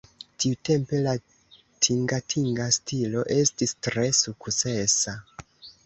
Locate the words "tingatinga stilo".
1.51-3.29